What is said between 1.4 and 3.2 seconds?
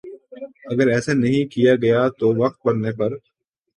کیا گیا تو وقت پڑنے پر